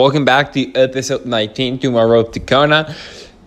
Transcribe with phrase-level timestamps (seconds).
[0.00, 2.96] Welcome back to episode 19 to my road to Kona.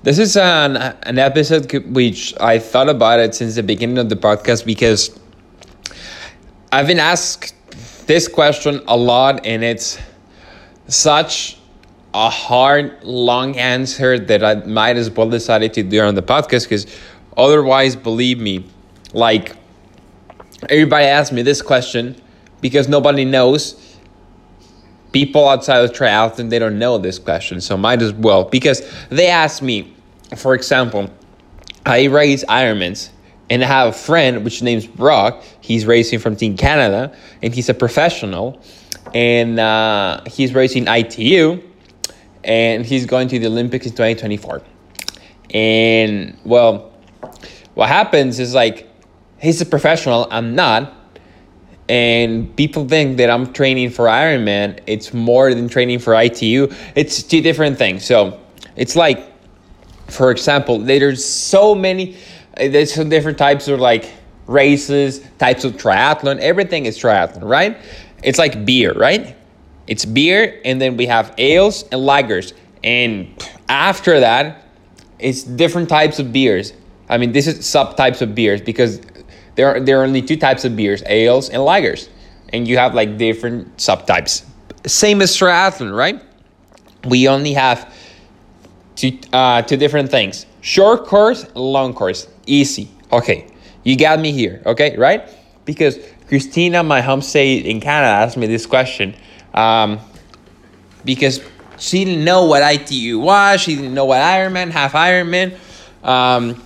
[0.03, 4.15] This is an, an episode which I thought about it since the beginning of the
[4.15, 5.19] podcast because
[6.71, 7.55] I've been asked
[8.05, 9.97] this question a lot and it's
[10.87, 11.57] such
[12.13, 16.65] a hard, long answer that I might as well decided to do on the podcast
[16.65, 16.85] because
[17.35, 18.63] otherwise, believe me,
[19.13, 19.55] like
[20.69, 22.15] everybody asks me this question
[22.61, 23.82] because nobody knows.
[25.13, 28.43] People outside of triathlon, they don't know this question, so might as well.
[28.43, 29.93] Because they ask me,
[30.35, 31.09] for example,
[31.85, 33.09] I race Ironmans,
[33.49, 35.43] and I have a friend which name's Brock.
[35.61, 38.61] He's racing from Team Canada, and he's a professional,
[39.13, 41.61] and uh, he's racing ITU,
[42.43, 44.61] and he's going to the Olympics in 2024.
[45.53, 46.91] And well,
[47.75, 48.89] what happens is like
[49.39, 51.02] he's a professional, I'm not
[51.89, 54.79] and people think that I'm training for Ironman.
[54.87, 56.71] It's more than training for ITU.
[56.95, 58.05] It's two different things.
[58.05, 58.39] So
[58.75, 59.31] it's like,
[60.07, 62.17] for example, there's so many,
[62.55, 64.11] there's some different types of like
[64.47, 66.39] races, types of triathlon.
[66.39, 67.77] Everything is triathlon, right?
[68.23, 69.35] It's like beer, right?
[69.87, 72.53] It's beer, and then we have ales and lagers.
[72.83, 73.33] And
[73.67, 74.65] after that,
[75.19, 76.73] it's different types of beers.
[77.09, 79.01] I mean, this is subtypes of beers because
[79.55, 82.09] there are, there are only two types of beers, ales and lagers.
[82.49, 84.45] And you have like different subtypes.
[84.85, 86.21] Same as triathlon, right?
[87.05, 87.93] We only have
[88.95, 90.45] two, uh, two different things.
[90.61, 92.27] Short course, long course.
[92.45, 92.89] Easy.
[93.11, 93.47] Okay.
[93.83, 94.61] You got me here.
[94.65, 95.29] Okay, right?
[95.65, 99.15] Because Christina, my home state in Canada, asked me this question.
[99.53, 99.99] Um,
[101.05, 101.41] because
[101.77, 103.61] she didn't know what ITU was.
[103.61, 105.57] She didn't know what Ironman, half Ironman.
[106.03, 106.63] Um,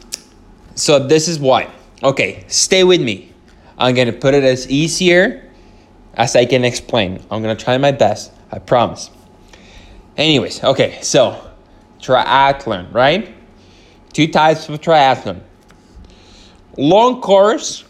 [0.75, 1.71] so this is why.
[2.03, 3.33] Okay, stay with me.
[3.77, 5.49] I'm gonna put it as easier
[6.13, 7.23] as I can explain.
[7.31, 9.09] I'm gonna try my best, I promise.
[10.15, 11.49] Anyways, okay, so
[11.99, 13.33] triathlon, right?
[14.13, 15.41] Two types of triathlon
[16.77, 17.83] long course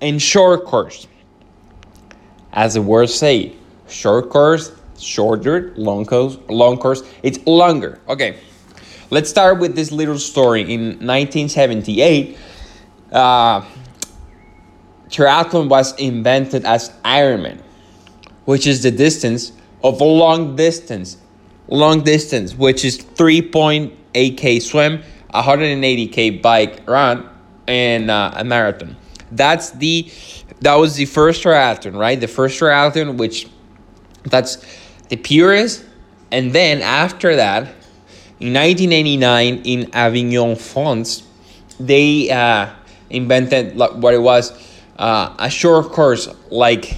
[0.00, 1.06] and short course.
[2.52, 3.54] As the words say,
[3.88, 8.00] short course, shorter, long course, long course, it's longer.
[8.08, 8.38] Okay,
[9.10, 10.62] let's start with this little story.
[10.62, 12.36] In 1978,
[13.12, 13.64] uh,
[15.08, 17.60] triathlon was invented as Ironman,
[18.44, 19.52] which is the distance
[19.84, 21.18] of a long distance,
[21.68, 25.02] long distance, which is 3.8k swim,
[25.34, 27.28] 180k bike run,
[27.66, 28.96] and uh, a marathon.
[29.30, 30.10] That's the
[30.60, 32.20] that was the first triathlon, right?
[32.20, 33.48] The first triathlon, which
[34.24, 34.64] that's
[35.08, 35.84] the purest,
[36.30, 37.64] and then after that,
[38.38, 41.24] in 1989 in Avignon, France,
[41.80, 42.70] they uh,
[43.12, 44.52] invented what it was.
[44.96, 46.96] Uh, a short course like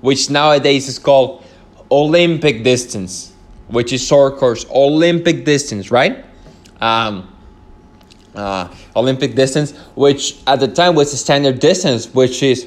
[0.00, 1.44] which nowadays is called
[1.90, 3.34] olympic distance
[3.68, 4.66] which is short course.
[4.70, 6.24] Olympic distance right?
[6.80, 7.36] Um,
[8.34, 12.66] uh, olympic distance which at the time was the standard distance which is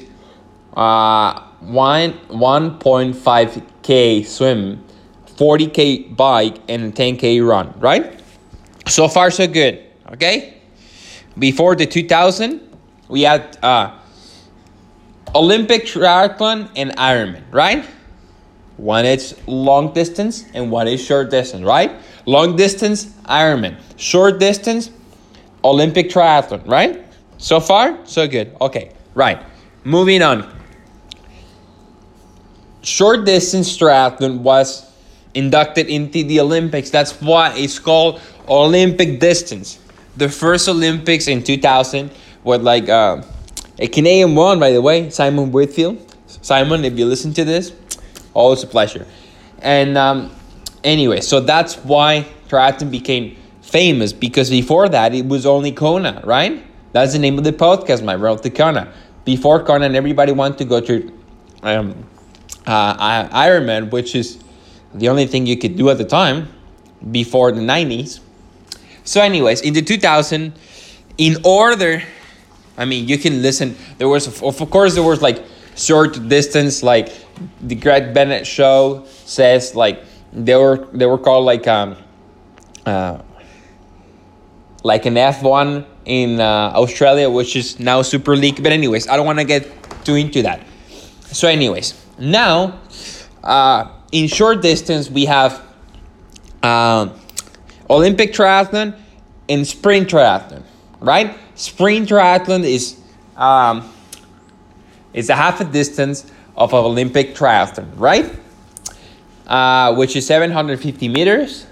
[0.76, 4.84] uh, 1 1.5k swim
[5.36, 8.20] 40k bike and 10k run right?
[8.86, 10.54] So far so good okay?
[11.38, 12.63] Before the 2000,
[13.08, 13.98] we had uh,
[15.34, 17.84] Olympic triathlon and Ironman, right?
[18.76, 21.92] One is long distance and one is short distance, right?
[22.26, 23.78] Long distance, Ironman.
[23.96, 24.90] Short distance,
[25.62, 27.04] Olympic triathlon, right?
[27.38, 28.56] So far, so good.
[28.60, 29.42] Okay, right.
[29.84, 30.50] Moving on.
[32.82, 34.90] Short distance triathlon was
[35.34, 36.90] inducted into the Olympics.
[36.90, 39.78] That's why it's called Olympic distance
[40.16, 42.10] the first Olympics in 2000
[42.44, 43.22] with like uh,
[43.78, 45.98] a Canadian one, by the way, Simon Whitfield.
[46.26, 47.72] Simon, if you listen to this,
[48.34, 49.06] always a pleasure.
[49.60, 50.30] And um,
[50.82, 56.62] anyway, so that's why triathlon became famous because before that it was only Kona, right?
[56.92, 58.92] That's the name of the podcast, my road to Kona.
[59.24, 61.12] Before Kona, and everybody wanted to go to
[61.62, 62.06] um,
[62.66, 64.38] uh, Ironman, which is
[64.92, 66.48] the only thing you could do at the time
[67.10, 68.20] before the 90s
[69.04, 70.54] so, anyways, in the 2000,
[71.18, 72.02] in order,
[72.76, 73.76] I mean, you can listen.
[73.98, 75.44] There was, of course, there was like
[75.76, 77.12] short distance, like
[77.60, 81.96] the Greg Bennett show says, like they were they were called like um,
[82.86, 83.18] uh,
[84.82, 88.62] like an F one in uh, Australia, which is now Super League.
[88.62, 89.68] But anyways, I don't want to get
[90.04, 90.66] too into that.
[91.26, 92.80] So, anyways, now
[93.42, 95.62] uh, in short distance we have.
[96.62, 97.10] Uh,
[97.90, 98.98] Olympic triathlon
[99.48, 100.62] and sprint triathlon,
[101.00, 101.36] right?
[101.54, 103.00] Sprint triathlon is
[103.36, 103.92] um,
[105.12, 108.30] is a half a distance of an Olympic triathlon, right?
[109.46, 111.66] uh, which is 750 meters,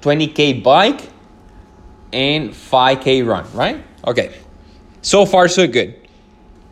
[0.00, 1.08] 20k bike,
[2.12, 3.82] and 5k run, right?
[4.06, 4.34] Okay,
[5.00, 5.98] so far so good.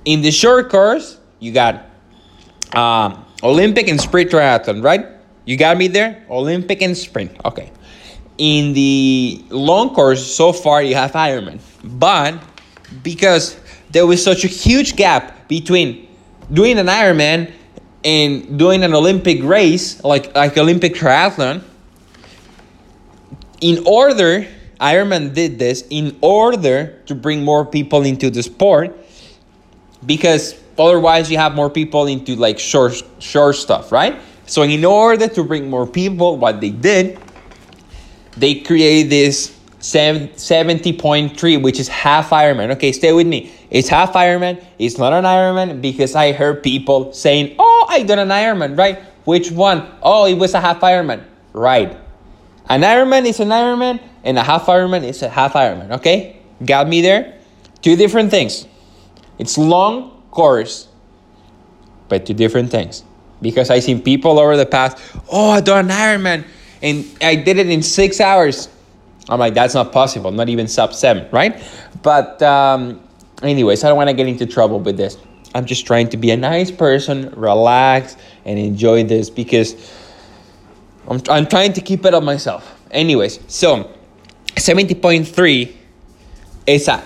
[0.05, 1.87] In the short course, you got
[2.72, 5.06] um, Olympic and sprint triathlon, right?
[5.44, 6.25] You got me there?
[6.28, 7.32] Olympic and sprint.
[7.44, 7.72] Okay.
[8.40, 11.60] In the long course, so far you have Ironman.
[11.84, 12.40] But
[13.02, 13.60] because
[13.90, 16.08] there was such a huge gap between
[16.50, 17.52] doing an Ironman
[18.02, 21.62] and doing an Olympic race, like like Olympic triathlon,
[23.60, 24.46] in order
[24.81, 28.96] Ironman did this in order to bring more people into the sport
[30.06, 34.19] because otherwise you have more people into like short short stuff, right?
[34.46, 37.19] So in order to bring more people, what they did,
[38.37, 42.71] they created this 70.3, which is half Ironman.
[42.73, 43.53] Okay, stay with me.
[43.71, 44.62] It's half Ironman.
[44.79, 48.99] It's not an Ironman because I heard people saying, oh, I done an Ironman, right?
[49.25, 49.87] Which one?
[50.03, 51.25] Oh, it was a half Ironman.
[51.53, 51.97] Right.
[52.69, 56.41] An Ironman is an Ironman, and a half Ironman is a half Ironman, okay?
[56.65, 57.38] Got me there?
[57.82, 58.67] Two different things.
[59.38, 60.88] It's long course,
[62.09, 63.03] but two different things.
[63.43, 64.99] Because I seen people over the past,
[65.32, 66.44] oh, I done an Ironman,
[66.82, 68.69] and I did it in six hours.
[69.29, 71.62] I'm like, that's not possible, not even sub seven, right?
[72.03, 73.00] But, um,
[73.43, 75.17] anyways, I don't want to get into trouble with this.
[75.55, 79.75] I'm just trying to be a nice person, relax, and enjoy this because
[81.09, 82.81] I'm, I'm trying to keep it up myself.
[82.91, 83.91] Anyways, so
[84.56, 85.77] 70.3
[86.67, 87.05] is a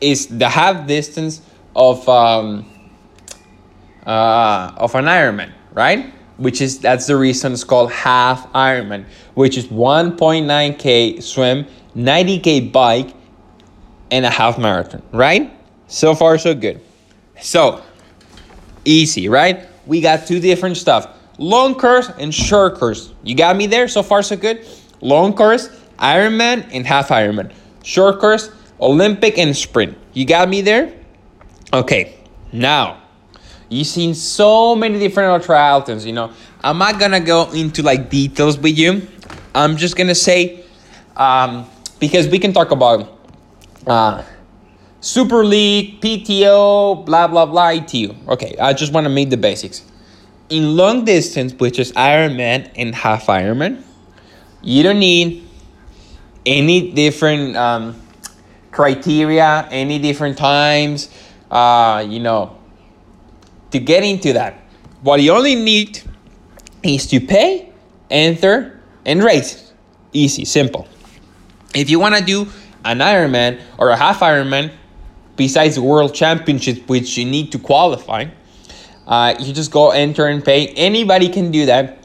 [0.00, 1.40] is the half distance
[1.76, 2.68] of um,
[4.04, 6.12] uh, of an Ironman, right?
[6.36, 13.14] Which is that's the reason it's called half Ironman, which is 1.9k swim, 90k bike,
[14.10, 15.52] and a half marathon, right?
[15.86, 16.80] So far, so good.
[17.40, 17.82] So
[18.84, 19.68] easy, right?
[19.86, 21.08] We got two different stuff
[21.38, 23.12] long course and short course.
[23.22, 23.88] You got me there?
[23.88, 24.66] So far, so good.
[25.00, 25.68] Long course,
[25.98, 27.52] Ironman and half Ironman.
[27.82, 28.50] Short course,
[28.80, 29.98] Olympic and sprint.
[30.12, 30.92] You got me there?
[31.72, 32.14] Okay,
[32.52, 33.01] now
[33.72, 36.04] you've seen so many different triathlons.
[36.04, 36.32] You know,
[36.62, 39.06] I'm not gonna go into like details with you.
[39.54, 40.64] I'm just gonna say
[41.16, 41.66] um,
[41.98, 43.18] because we can talk about
[43.86, 44.22] uh,
[45.00, 48.14] Super League, PTO, blah blah blah, ITU.
[48.28, 49.82] Okay, I just want to make the basics
[50.52, 53.82] in long distance, which is Ironman and half Ironman,
[54.60, 55.48] you don't need
[56.44, 58.00] any different um,
[58.70, 61.08] criteria, any different times,
[61.50, 62.58] uh, you know,
[63.72, 64.62] to get into that.
[65.02, 66.00] What you only need
[66.82, 67.72] is to pay,
[68.10, 69.72] enter, and race.
[70.12, 70.86] Easy, simple.
[71.74, 72.46] If you want to do
[72.84, 74.72] an Ironman or a half Ironman,
[75.36, 78.26] besides the World Championship, which you need to qualify,
[79.06, 80.68] uh, you just go enter and pay.
[80.68, 81.98] Anybody can do that.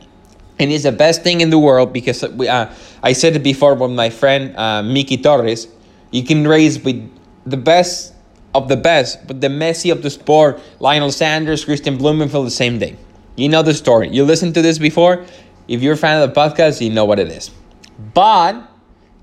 [0.59, 2.73] And it's the best thing in the world because we, uh,
[3.03, 4.81] I said it before with my friend uh,
[5.21, 5.67] Torres.
[6.09, 6.97] You can race with
[7.45, 8.13] the best
[8.57, 12.79] of the best, but the Messi of the sport, Lionel Sanders, Kristian Blummenfelt, the same
[12.79, 12.95] day.
[13.35, 14.09] You know the story.
[14.09, 15.25] You listened to this before.
[15.67, 17.51] If you're a fan of the podcast, you know what it is.
[18.13, 18.67] But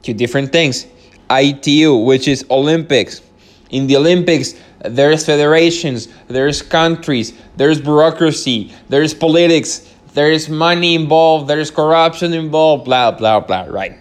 [0.03, 0.87] two different things.
[1.31, 3.23] ITU, which is Olympics.
[3.71, 4.55] In the Olympics,
[4.85, 13.11] there's federations, there's countries, there's bureaucracy, there's politics, there's money involved, there's corruption involved, blah,
[13.11, 13.99] blah, blah, right?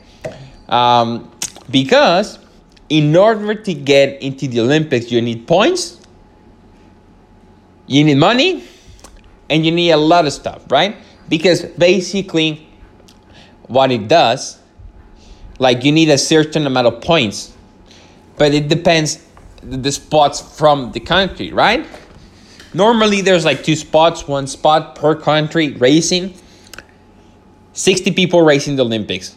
[0.67, 1.31] Um,
[1.71, 2.37] because
[2.89, 5.99] in order to get into the Olympics, you need points,
[7.87, 8.63] you need money,
[9.49, 10.95] and you need a lot of stuff, right?
[11.29, 12.67] Because basically,
[13.67, 14.59] what it does,
[15.59, 17.53] like you need a certain amount of points,
[18.37, 19.25] but it depends
[19.61, 21.87] the spots from the country, right?
[22.73, 26.33] Normally there's like two spots, one spot per country racing.
[27.73, 29.35] 60 people racing the Olympics,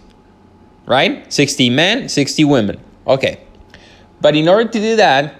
[0.87, 1.33] right?
[1.33, 2.81] 60 men, 60 women.
[3.07, 3.41] Okay.
[4.21, 5.35] But in order to do that,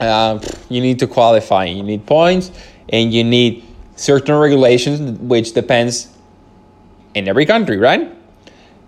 [0.00, 1.66] uh, you need to qualify.
[1.66, 2.50] You need points
[2.88, 3.64] and you need
[3.96, 6.08] certain regulations, which depends
[7.14, 8.12] in every country, right?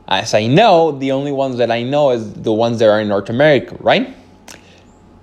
[0.08, 3.08] As I know, the only ones that I know is the ones that are in
[3.08, 4.14] North America, right?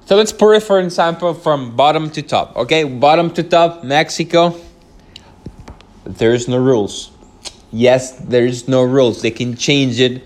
[0.05, 2.55] So let's put it for example from bottom to top.
[2.55, 4.55] Okay, bottom to top, Mexico.
[6.03, 7.11] There's no rules.
[7.71, 9.21] Yes, there's no rules.
[9.21, 10.23] They can change it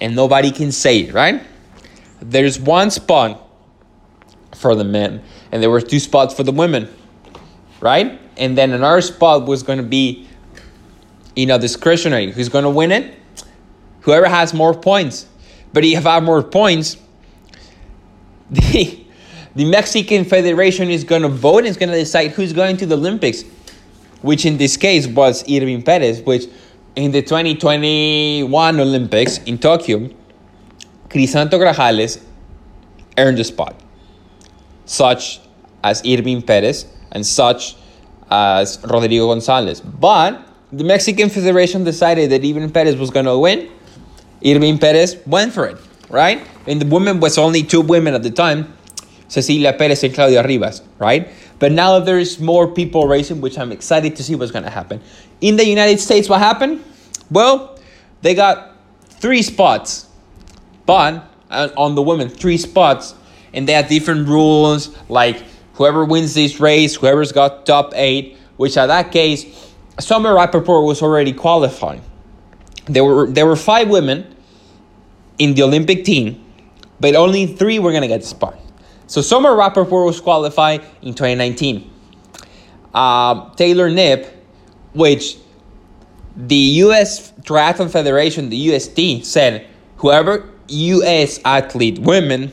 [0.00, 1.42] and nobody can say it, right?
[2.28, 3.40] There's one spot
[4.54, 6.88] for the men and there were two spots for the women,
[7.80, 8.20] right?
[8.36, 10.26] And then another spot was going to be,
[11.36, 12.32] you know, discretionary.
[12.32, 13.14] Who's going to win it?
[14.00, 15.26] Whoever has more points.
[15.72, 16.96] But if I have more points,
[18.50, 19.00] the
[19.54, 22.96] the Mexican Federation is going to vote is going to decide who's going to the
[22.96, 23.44] Olympics.
[24.24, 26.46] which in this case was Irving Perez, which
[26.96, 30.08] in the 2021 Olympics in Tokyo,
[31.14, 32.20] Crisanto Grajales
[33.16, 33.80] earned the spot,
[34.84, 35.40] such
[35.84, 37.76] as Irving Perez and such
[38.30, 39.80] as Rodrigo Gonzalez.
[39.80, 43.70] But the Mexican Federation decided that Irving Perez was going to win.
[44.44, 45.78] Irving Perez went for it,
[46.10, 46.44] right?
[46.66, 48.74] And the women was only two women at the time,
[49.28, 51.28] Cecilia Perez and Claudia Rivas, right?
[51.60, 55.00] But now there's more people racing, which I'm excited to see what's going to happen.
[55.40, 56.82] In the United States, what happened?
[57.30, 57.78] Well,
[58.22, 58.74] they got
[59.08, 60.08] three spots,
[60.86, 63.14] but uh, on the women, three spots,
[63.52, 65.42] and they had different rules like
[65.74, 71.02] whoever wins this race, whoever's got top eight, which at that case, Summer Rappaport was
[71.02, 72.02] already qualifying.
[72.86, 74.34] There were there were five women
[75.38, 76.44] in the Olympic team,
[77.00, 78.58] but only three were gonna get the spot.
[79.06, 81.90] So Summer Rappaport was qualified in 2019.
[82.92, 84.28] Uh, Taylor Knibb,
[84.92, 85.36] which
[86.36, 87.32] the U.S.
[87.42, 91.40] Triathlon Federation, the UST, said whoever U.S.
[91.44, 92.52] athlete, women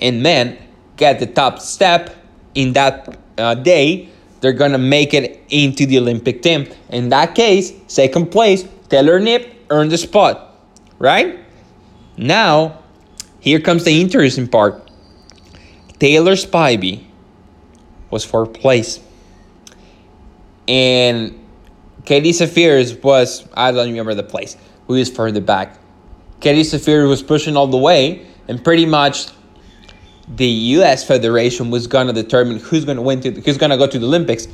[0.00, 0.58] and men,
[0.96, 2.14] get the top step
[2.54, 4.08] in that uh, day,
[4.40, 6.68] they're gonna make it into the Olympic team.
[6.90, 10.56] In that case, second place, Taylor Knibb earned the spot,
[10.98, 11.38] right?
[12.16, 12.80] Now,
[13.40, 14.90] here comes the interesting part.
[15.98, 17.04] Taylor Spivey
[18.10, 19.00] was fourth place.
[20.66, 21.44] And
[22.04, 25.78] Katie Zaferes was, I don't remember the place, who is further back.
[26.40, 29.28] Katie Zaferes was pushing all the way, and pretty much
[30.28, 31.04] the U.S.
[31.04, 34.46] Federation was gonna determine who's gonna win, to, who's gonna go to the Olympics.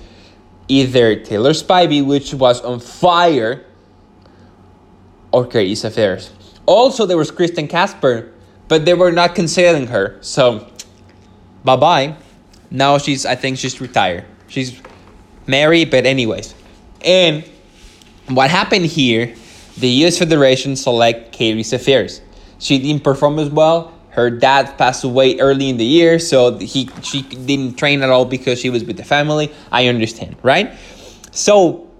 [0.66, 3.66] Either Taylor Spivey, which was on fire,
[5.30, 6.30] or Katie Zaferes.
[6.64, 8.32] Also, there was Kirsten Kasper,
[8.68, 10.16] but they were not considering her.
[10.22, 10.70] So
[11.64, 12.16] bye bye.
[12.70, 14.24] Now she's, I think she's retired.
[14.48, 14.80] She's
[15.46, 16.54] married, but anyways.
[17.04, 17.44] And
[18.28, 19.34] what happened here,
[19.76, 22.20] the US Federation select Katie Zaferes.
[22.58, 23.92] She didn't perform as well.
[24.10, 28.24] Her dad passed away early in the year, so he she didn't train at all
[28.24, 29.52] because she was with the family.
[29.72, 30.72] I understand, right?
[31.32, 31.90] So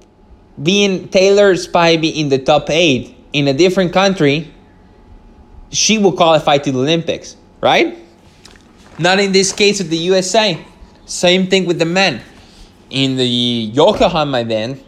[0.62, 4.54] being Taylor Spivey in the top eight in a different country,
[5.71, 7.99] she will qualify to the Olympics, right?
[8.99, 10.64] Not in this case of the USA.
[11.07, 12.23] Same thing with the men.
[12.90, 14.85] In the Yokohama event,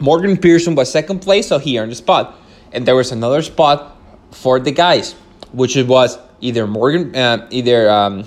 [0.00, 2.36] Morgan Pearson was second place, so he earned a spot.
[2.72, 3.96] And there was another spot
[4.30, 5.12] for the guys,
[5.52, 8.24] which was either Morgan, uh, either um,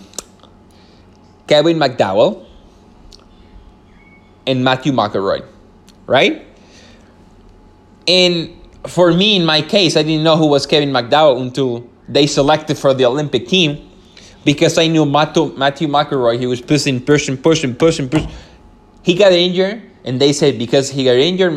[1.47, 2.45] Kevin McDowell
[4.47, 5.45] and Matthew McElroy,
[6.07, 6.45] right?
[8.07, 12.27] And for me, in my case, I didn't know who was Kevin McDowell until they
[12.27, 13.89] selected for the Olympic team
[14.43, 18.29] because I knew Matthew, Matthew McElroy, he was pushing, pushing, pushing, pushing, pushing.
[19.03, 21.53] He got injured, and they said because he got injured,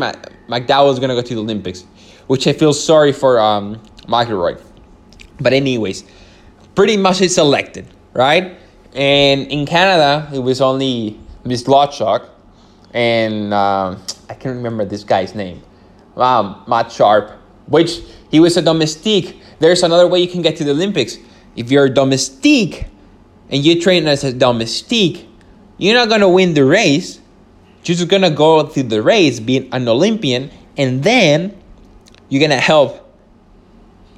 [0.48, 1.82] McDowell is to go to the Olympics,
[2.26, 4.60] which I feel sorry for um, McElroy.
[5.40, 6.04] But, anyways,
[6.74, 8.56] pretty much it's selected, right?
[8.94, 12.28] And in Canada, it was only Mislawchuk
[12.92, 13.96] and uh,
[14.30, 15.62] I can't remember this guy's name.
[16.14, 17.32] Wow, Matt Sharpe,
[17.66, 19.40] which he was a domestique.
[19.58, 21.18] There's another way you can get to the Olympics
[21.56, 22.86] if you're a domestique
[23.50, 25.28] and you train as a domestique,
[25.76, 27.20] you're not gonna win the race.
[27.84, 31.56] You're just gonna go through the race being an Olympian, and then
[32.28, 33.00] you're gonna help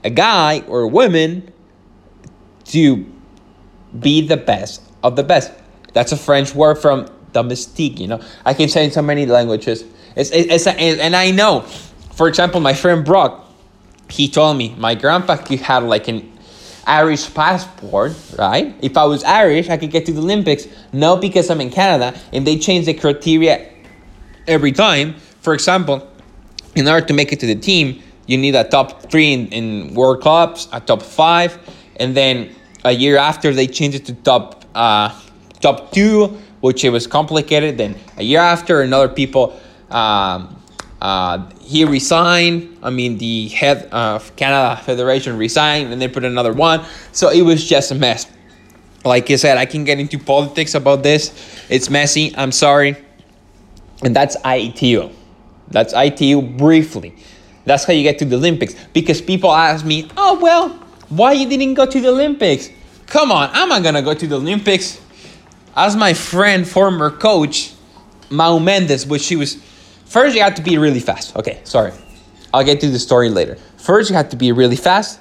[0.04, 1.52] a guy or a woman
[2.66, 3.04] to
[3.98, 5.52] be the best of the best.
[5.92, 8.20] That's a French word from the mystique, you know.
[8.44, 9.84] I can say in so many languages.
[10.14, 11.60] It's, it's, it's and I know,
[12.12, 13.44] for example, my friend Brock,
[14.08, 16.35] he told me my grandpa he had like an
[16.86, 18.74] Irish passport, right?
[18.80, 20.68] If I was Irish, I could get to the Olympics.
[20.92, 23.68] No, because I'm in Canada and they change the criteria
[24.46, 25.14] every time.
[25.40, 26.08] For example,
[26.74, 29.94] in order to make it to the team, you need a top three in, in
[29.94, 31.58] World Cups, a top five,
[31.96, 35.10] and then a year after they changed it to top uh,
[35.60, 37.78] top two, which it was complicated.
[37.78, 39.58] Then a year after, another people
[39.90, 40.55] um,
[41.00, 42.78] uh, he resigned.
[42.82, 46.84] I mean, the head of Canada Federation resigned, and they put another one.
[47.12, 48.26] So it was just a mess.
[49.04, 51.32] Like I said, I can get into politics about this.
[51.68, 52.34] It's messy.
[52.36, 52.96] I'm sorry.
[54.02, 55.10] And that's ITU.
[55.68, 57.14] That's ITU briefly.
[57.64, 58.74] That's how you get to the Olympics.
[58.92, 60.70] Because people ask me, oh, well,
[61.08, 62.70] why you didn't go to the Olympics?
[63.06, 65.00] Come on, I'm not to go to the Olympics.
[65.76, 67.74] As my friend, former coach,
[68.30, 69.62] Mau Mendez, which she was
[70.06, 71.36] First, you have to be really fast.
[71.36, 71.92] Okay, sorry.
[72.54, 73.56] I'll get to the story later.
[73.76, 75.18] First, you have to be really fast,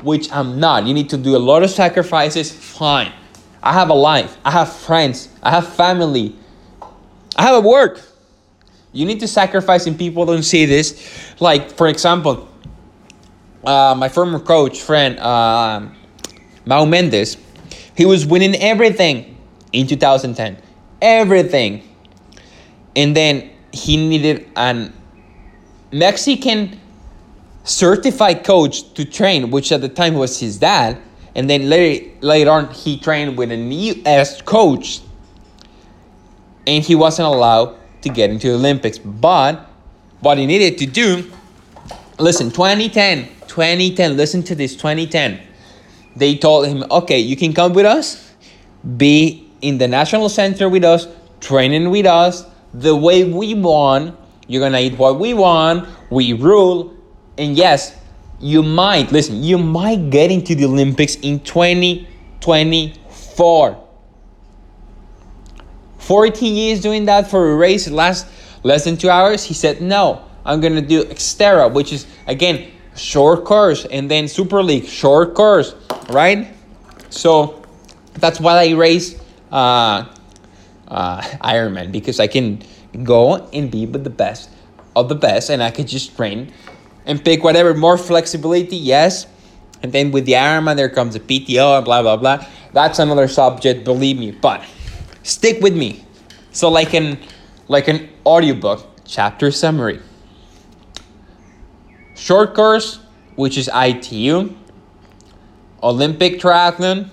[0.00, 0.86] which I'm not.
[0.86, 2.50] You need to do a lot of sacrifices.
[2.50, 3.12] Fine.
[3.62, 4.38] I have a life.
[4.44, 5.28] I have friends.
[5.42, 6.36] I have family.
[7.36, 8.00] I have a work.
[8.92, 11.34] You need to sacrifice, and people don't see this.
[11.40, 12.48] Like, for example,
[13.64, 15.88] uh, my former coach, friend, uh,
[16.64, 17.36] Mendez,
[17.96, 19.36] he was winning everything
[19.72, 20.56] in 2010.
[21.02, 21.82] Everything.
[22.94, 24.92] And then he needed an
[25.92, 26.78] Mexican
[27.64, 30.98] certified coach to train, which at the time was his dad.
[31.34, 34.42] And then later, later on, he trained with a U.S.
[34.42, 35.00] coach.
[36.66, 38.98] And he wasn't allowed to get into the Olympics.
[38.98, 39.70] But
[40.20, 41.30] what he needed to do,
[42.18, 45.40] listen, 2010, 2010, listen to this, 2010.
[46.16, 48.32] They told him, okay, you can come with us,
[48.96, 51.06] be in the national center with us,
[51.40, 52.44] training with us,
[52.74, 54.14] the way we want.
[54.46, 56.94] You're gonna eat what we want, we rule.
[57.36, 57.96] And yes,
[58.40, 63.88] you might, listen, you might get into the Olympics in 2024.
[66.08, 68.26] 14 years doing that for a race last
[68.62, 73.44] less than two hours he said no i'm gonna do xterra which is again short
[73.44, 75.74] course and then super league short course
[76.08, 76.48] right
[77.10, 77.62] so
[78.14, 79.20] that's why i race
[79.52, 80.06] uh,
[80.88, 82.60] uh, ironman because i can
[83.04, 84.50] go and be with the best
[84.96, 86.52] of the best and i can just train
[87.06, 89.26] and pick whatever more flexibility yes
[89.82, 93.28] and then with the ironman there comes the pto and blah blah blah that's another
[93.28, 94.62] subject believe me but
[95.28, 96.04] stick with me.
[96.52, 97.18] So like an
[97.68, 100.00] like an audiobook chapter summary.
[102.14, 102.98] Short course,
[103.36, 104.54] which is ITU,
[105.82, 107.10] Olympic triathlon,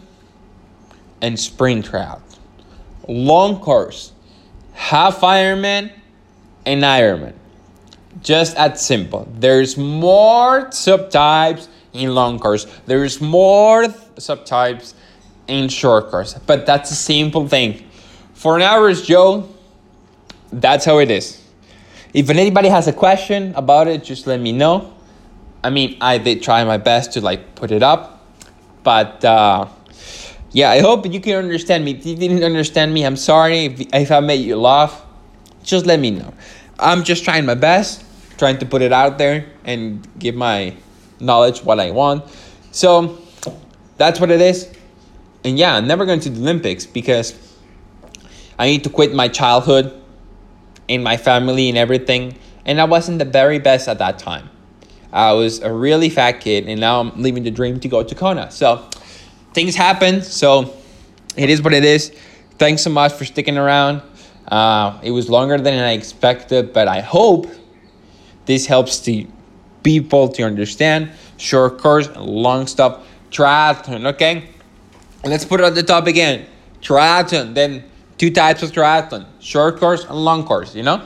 [1.21, 2.24] and sprint triathlon.
[3.07, 4.11] Long course,
[4.73, 5.91] half Ironman
[6.65, 7.33] and Ironman.
[8.21, 9.27] Just as simple.
[9.37, 12.65] There's more subtypes in long course.
[12.85, 13.83] There's more
[14.17, 14.93] subtypes
[15.47, 16.33] in short course.
[16.33, 17.87] But that's a simple thing.
[18.33, 19.49] For an average Joe,
[20.51, 21.41] that's how it is.
[22.13, 24.93] If anybody has a question about it, just let me know.
[25.63, 28.23] I mean, I did try my best to like put it up,
[28.83, 29.67] but uh,
[30.55, 31.91] yeah, I hope you can understand me.
[31.91, 33.65] If you didn't understand me, I'm sorry.
[33.65, 35.03] If, if I made you laugh,
[35.63, 36.33] just let me know.
[36.79, 38.05] I'm just trying my best,
[38.37, 40.73] trying to put it out there and give my
[41.19, 42.23] knowledge what I want.
[42.71, 43.19] So
[43.97, 44.73] that's what it is.
[45.43, 47.37] And yeah, I'm never going to the Olympics because
[48.57, 50.01] I need to quit my childhood
[50.87, 52.39] and my family and everything.
[52.63, 54.49] And I wasn't the very best at that time.
[55.11, 58.15] I was a really fat kid, and now I'm living the dream to go to
[58.15, 58.51] Kona.
[58.51, 58.89] So
[59.55, 60.21] things happen.
[60.21, 60.75] So
[61.35, 62.11] it is what it is.
[62.59, 64.01] Thanks so much for sticking around.
[64.47, 67.47] Uh, it was longer than I expected, but I hope
[68.45, 69.27] this helps the
[69.81, 74.05] people to understand short course, long stuff, triathlon.
[74.13, 74.49] Okay,
[75.23, 76.45] let's put it at the top again.
[76.81, 77.83] Triathlon, then
[78.17, 81.01] two types of triathlon short course and long course, you know?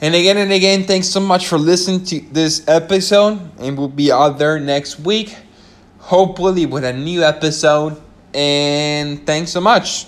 [0.00, 3.40] And again and again, thanks so much for listening to this episode.
[3.58, 5.34] And we'll be out there next week,
[6.04, 8.00] hopefully with a new episode.
[8.34, 10.06] And thanks so much.